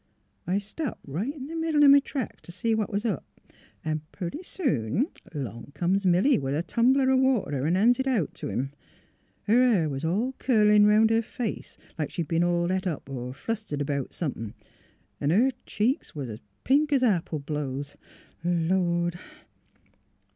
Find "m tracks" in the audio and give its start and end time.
1.87-2.41